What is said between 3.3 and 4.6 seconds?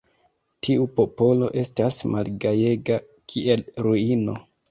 kiel ruino.